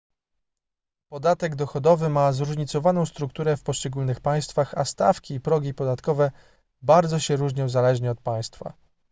[1.09, 6.31] podatek dochodowy ma zróżnicowaną strukturę w poszczególnych państwach a stawki i progi podatkowe
[6.81, 8.73] bardzo się różnią zależnie od państwa